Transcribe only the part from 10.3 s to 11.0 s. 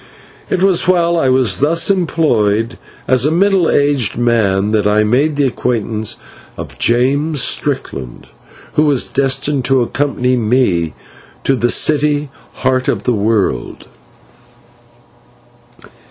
me